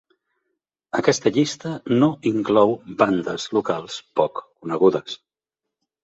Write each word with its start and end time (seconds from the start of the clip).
Aquesta 0.99 1.31
llista 1.33 1.73
no 2.03 2.07
inclou 2.29 2.73
bandes 3.01 3.45
locals 3.57 3.99
poc 4.21 4.41
conegudes. 4.43 5.19